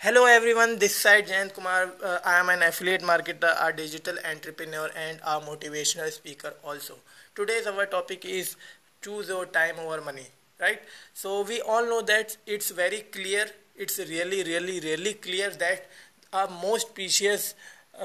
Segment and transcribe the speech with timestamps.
[0.00, 5.20] Hello everyone this side Jayant Kumar I am an affiliate market a digital entrepreneur and
[5.22, 6.98] a motivational speaker also
[7.36, 8.54] today's our topic is
[9.02, 10.26] choose your time over money
[10.60, 10.82] right
[11.22, 15.88] so we all know that it's very clear it's really really really clear that
[16.32, 17.54] a most precious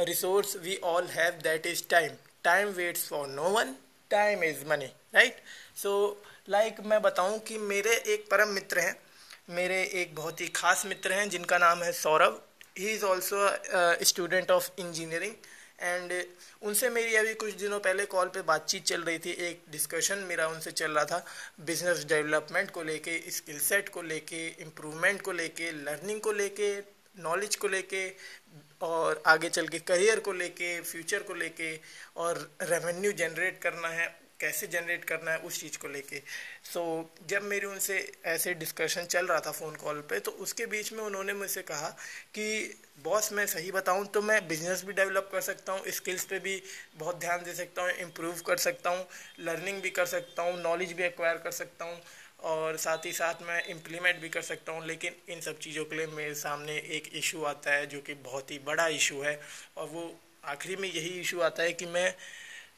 [0.07, 3.75] resource we all have that is time time waits for no one
[4.11, 5.41] time is money right
[5.83, 5.95] so
[6.49, 8.95] like मैं बताऊँ कि मेरे एक परम मित्र हैं
[9.47, 12.41] मेरे एक बहुत ही खास मित्र हैं, जिनका नाम है Saurabh.
[12.77, 15.33] He is also student of engineering
[15.81, 16.13] and
[16.61, 20.47] उनसे मेरी अभी कुछ दिनों पहले कॉल पे बातचीत चल रही थी, एक डिस्कशन मेरा
[20.47, 21.25] उनसे चल रहा था
[21.61, 26.73] बिज़नेस डेवलपमेंट को लेके स्किल सेट को लेके इम्प्रूवमेंट को लेके लर्निंग को लेके
[27.19, 28.07] नॉलेज को लेके,
[28.81, 31.75] और आगे चल के करियर को लेके फ्यूचर को लेके,
[32.17, 34.07] और रेवेन्यू जनरेट करना है।
[34.43, 36.21] कैसे जनरेट करना है उस चीज़ को लेके।
[36.73, 37.97] सो so, जब मेरी उनसे
[38.27, 41.89] ऐसे डिस्कशन चल रहा था फ़ोन कॉल पे तो उसके बीच में उन्होंने मुझसे कहा
[42.35, 42.47] कि
[43.03, 46.61] बॉस मैं सही बताऊँ तो मैं बिज़नेस भी डेवलप कर सकता हूँ स्किल्स पे भी
[46.97, 49.05] बहुत ध्यान दे सकता हूँ इम्प्रूव कर सकता हूँ
[49.39, 51.99] लर्निंग भी कर सकता हूँ नॉलेज भी एक्वायर कर सकता हूँ
[52.51, 55.95] और साथ ही साथ मैं इम्प्लीमेंट भी कर सकता हूँ। लेकिन इन सब चीज़ों के
[55.95, 59.39] लिए मेरे सामने एक इशू आता है जो कि बहुत ही बड़ा इशू है
[59.77, 60.03] और वो
[60.45, 62.13] आखिरी में यही इशू आता है कि मैं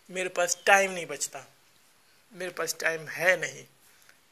[0.10, 1.46] मेरे पास टाइम नहीं बचता।
[2.32, 3.64] मेरे पास टाइम है नहीं।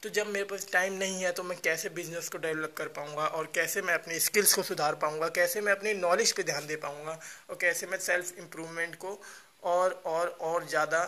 [0.03, 3.25] तो जब मेरे पास टाइम नहीं है तो मैं कैसे बिज़नेस को डेवलप कर पाऊँगा
[3.27, 6.75] और कैसे मैं अपनी स्किल्स को सुधार पाऊँगा, कैसे मैं अपनी नॉलेज पे ध्यान दे
[6.75, 9.19] पाऊँगा और कैसे मैं सेल्फ इम्प्रूवमेंट को
[9.63, 11.01] और और और ज़्यादा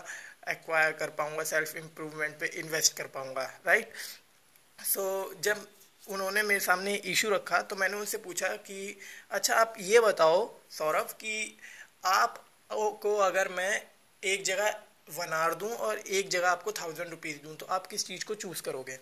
[0.49, 3.93] एक्वायर कर पाऊँगा सेल्फ इम्प्रूवमेंट पे इन्वेस्ट कर पाऊँगा राइट
[4.79, 5.67] सो जब
[6.07, 8.97] उन्होंने मेरे सामने इशू रखा तो मैंने उनसे पूछा कि
[9.31, 11.57] अच्छा आप ये बताओ, सौरभ, कि
[12.05, 13.81] आप को अगर मैं
[14.23, 18.05] एक जगह वन आवर दूँ और एक जगह आपको थाउज़ेंड रुपीज़ दूँ तो आप किस
[18.07, 18.97] चीज़ को चूज़ करोगे?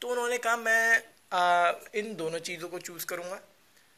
[0.00, 1.02] तो उन्होंने कहा मैं
[1.32, 3.40] आ, इन दोनों चीज़ों को चूज़ करूँगा।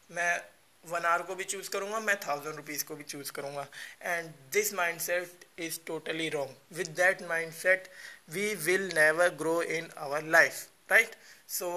[0.09, 0.41] मैं
[0.83, 3.67] वन आवर को भी चूज़ करूँगा मैं थाउज़ेंड रुपीज़ को भी चूज़ करूँगा।
[4.01, 7.21] And this mindset is totally wrong with that
[7.53, 7.89] mindset
[8.29, 11.15] we will never grow in our life right
[11.49, 11.69] so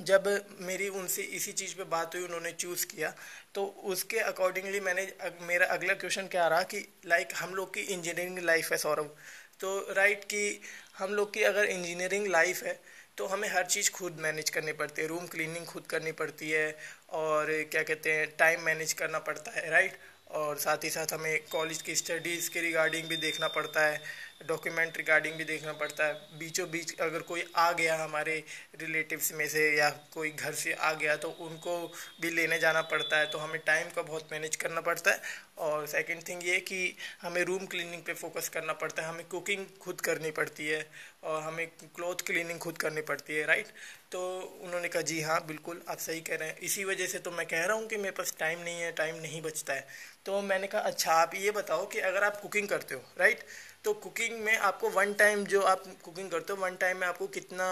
[0.00, 0.26] जब
[0.60, 3.12] मेरी उनसे इसी चीज़ पे बात हुई उन्होंने चूज़ किया
[3.54, 7.80] तो उसके अकॉर्डिंगली मैंने अग, मेरा अगला क्वेश्चन क्या रहा कि लाइक हम लोग की
[7.82, 9.14] इंजीनियरिंग लाइफ है सौरभ।
[9.60, 10.60] तो राइट कि
[10.98, 12.78] हम लोग की अगर इंजीनियरिंग लाइफ है
[13.16, 16.76] तो हमें हर चीज़ खुद मैनेज करनी पड़ती है। रूम क्लीनिंग खुद करनी पड़ती है
[17.12, 19.98] और क्या कहते हैं टाइम मैनेज करना पड़ता है राइट
[20.38, 24.00] और साथ ही साथ हमें कॉलेज की स्टडीज़ के रिगार्डिंग भी देखना पड़ता है।
[24.40, 28.42] डॉक्यूमेंट रिगार्डिंग भी देखना पड़ता है। बीचों बीच अगर कोई आ गया हमारे
[28.80, 31.76] रिलेटिव्स में से या कोई घर से आ गया तो उनको
[32.20, 35.86] भी लेने जाना पड़ता है। तो हमें टाइम का बहुत मैनेज करना पड़ता है। और
[35.86, 40.00] सेकंड थिंग ये कि हमें रूम क्लीनिंग पे फोकस करना पड़ता है। हमें कुकिंग खुद
[40.00, 40.86] करनी पड़ती है
[41.24, 41.66] और हमें
[41.96, 43.66] क्लॉथ क्लीनिंग खुद करनी पड़ती है राइट
[44.12, 44.20] तो
[44.64, 47.46] उन्होंने कहा, जी हाँ बिल्कुल, आप सही कह रहे हैं। इसी वजह से तो मैं
[47.46, 49.86] कह रहा हूँ कि मेरे पास टाइम नहीं है टाइम नहीं बचता है।
[50.26, 53.44] तो मैंने कहा अच्छा आप ये बताओ कि अगर आप कुकिंग करते हो राइट
[53.88, 57.26] तो कुकिंग में आपको वन टाइम जो आप कुकिंग करते हो वन टाइम में आपको
[57.26, 57.68] कितना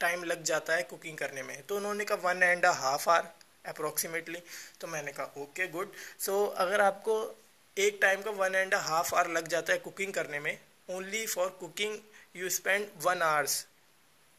[0.00, 1.62] टाइम लग जाता है कुकिंग करने में?
[1.66, 3.28] तो उन्होंने कहा one and half hour
[3.68, 4.42] approximately
[4.80, 7.36] तो मैंने कहा ओके गुड सो अगर आपको
[7.76, 10.58] एक टाइम का वन एंड हाफ़ आवर लग जाता है कुकिंग करने में
[10.90, 11.98] only for cooking
[12.36, 13.66] you spend one hours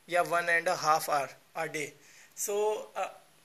[0.10, 1.94] या one and half hour a day
[2.38, 2.94] so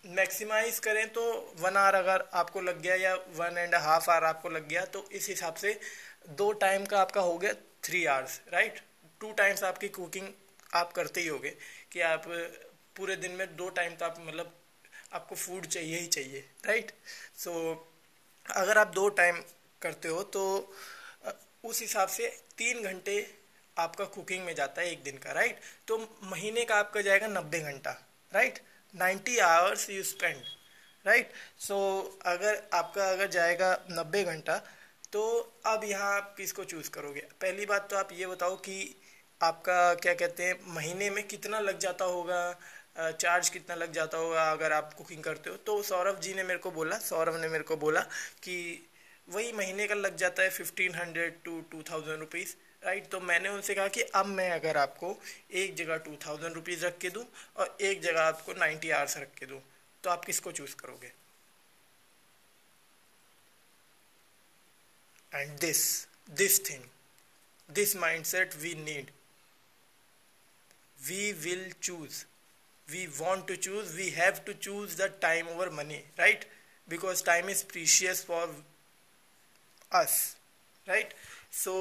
[0.07, 1.23] maximize करें तो
[1.57, 5.09] वन आवर अगर आपको लग गया या वन एंड हाफ़ आवर आपको लग गया तो
[5.13, 5.81] इस हिसाब से
[6.25, 7.53] दो टाइम का आपका हो गया
[7.85, 8.81] three hours right
[9.21, 10.29] two times आपकी कुकिंग
[10.75, 11.57] आप करते ही होगे
[11.93, 12.25] कि आप
[12.97, 14.53] पूरे दिन में दो टाइम तो आप मतलब
[15.13, 16.93] आपको फ़ूड चाहिए ही चाहिए राइट
[17.39, 19.43] सो so, अगर आप दो टाइम
[19.83, 20.43] करते हो तो
[21.65, 22.29] उस हिसाब से
[22.59, 23.17] तीन घंटे
[23.77, 27.61] आपका कुकिंग में जाता है एक दिन का राइट तो महीने का आपका जाएगा नब्बे
[27.63, 27.91] घंटा
[28.33, 28.59] right
[28.95, 30.43] ninety hours you spend
[31.05, 31.79] right so
[32.27, 34.61] अगर आपका अगर जाएगा नब्बे घंटा
[35.13, 35.23] तो
[35.67, 37.21] अब यहाँ आप किसको चूज़ करोगे?
[37.41, 38.97] पहली बात तो आप ये बताओ कि
[39.41, 42.59] आपका क्या कहते हैं, महीने में कितना लग जाता होगा?
[42.99, 45.57] चार्ज कितना लग जाता होगा अगर आप कुकिंग करते हो?
[45.57, 48.01] तो सौरभ जी ने मेरे को बोला, सौरभ ने मेरे को बोला
[48.43, 48.57] कि
[49.29, 52.55] वही महीने का लग जाता है fifteen hundred to two thousand rupees
[52.85, 55.17] right तो मैंने उनसे कहा कि अब मैं अगर आपको
[55.55, 57.25] एक जगह टू थाउज़ेंड रुपीज़ रख के दूँ
[57.57, 59.61] और एक जगह आपको नाइन्टी आवर्स रख के दूँ
[60.05, 61.13] तो आप किसको चूज़ करोगे?
[65.33, 66.83] And this this thing
[67.69, 69.11] this mindset we need
[70.99, 72.25] we will choose
[72.89, 76.47] we want to choose we have to choose the time over money right
[76.89, 78.47] because time is precious for
[79.93, 80.37] us
[80.87, 81.15] right
[81.51, 81.75] so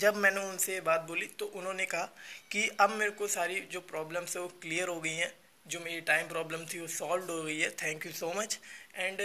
[0.00, 2.04] जब मैंने उनसे बात बोली तो उन्होंने कहा
[2.50, 5.32] कि अब मेरे को सारी जो प्रॉब्लम्स है वो क्लियर हो गई हैं
[5.66, 8.58] जो मेरी टाइम प्रॉब्लम थी वो सॉल्व हो गई है thank you so much
[8.94, 9.20] and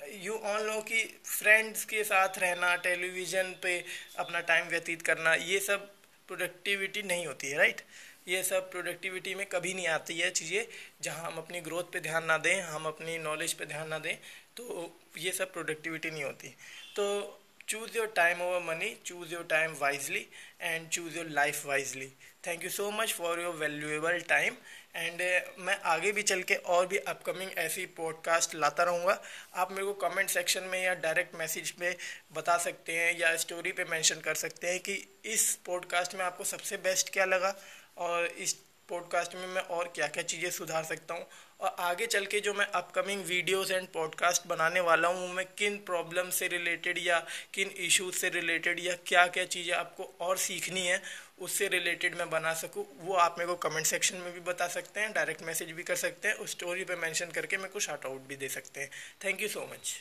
[0.00, 3.78] you on लो कि फ्रेंड्स के साथ रहना टेलीविज़न पे
[4.18, 5.90] अपना टाइम व्यतीत करना, ये सब
[6.28, 7.80] प्रोडक्टिविटी नहीं होती है राइट
[8.28, 10.64] ये सब प्रोडक्टिविटी में कभी नहीं आती है चीज़ें,
[11.02, 14.14] जहाँ हम अपनी ग्रोथ पे ध्यान ना दें, हम अपनी नॉलेज पे ध्यान ना दें
[14.56, 16.48] तो ये सब प्रोडक्टिविटी नहीं होती।
[16.96, 17.39] तो
[17.70, 20.26] choose your time over money choose your time wisely
[20.60, 22.12] and choose your life wisely
[22.46, 24.54] thank you so much for your valuable time
[24.96, 25.20] and
[25.58, 29.22] मैं आगे भी चल के और भी अपकमिंग ऐसी पॉडकास्ट लाता रहूँगा।
[29.54, 31.96] आप मेरे को कमेंट सेक्शन में या डायरेक्ट मैसेज में
[32.32, 36.44] बता सकते हैं या स्टोरी पे मेंशन कर सकते हैं कि इस पॉडकास्ट में आपको
[36.44, 37.54] सबसे बेस्ट क्या लगा
[37.96, 38.56] और इस
[38.90, 41.26] पॉडकास्ट में मैं और क्या क्या चीज़ें सुधार सकता हूँ
[41.60, 45.76] और आगे चल के जो मैं अपकमिंग वीडियोस एंड पॉडकास्ट बनाने वाला हूँ मैं किन
[45.86, 47.18] प्रॉब्लम से रिलेटेड या
[47.54, 51.00] किन इश्यूज़ से रिलेटेड या क्या क्या चीज़ें आपको और सीखनी है,
[51.38, 55.00] उससे रिलेटेड मैं बना सकूँ, वो आप मेरे को कमेंट सेक्शन में भी बता सकते
[55.00, 58.06] हैं डायरेक्ट मैसेज भी कर सकते हैं, उस स्टोरी पर मैंशन करके मेरे को शार्ट
[58.06, 58.90] आउट भी दे सकते हैं।
[59.24, 59.94] Thank you so much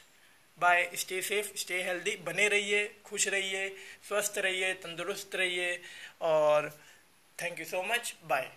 [0.58, 3.68] bye stay safe stay healthy बने रहिए, खुश रहिए,
[4.08, 5.80] स्वस्थ रहिए, तंदुरुस्त रहिए
[6.22, 6.70] और
[7.38, 8.52] thank you so much bye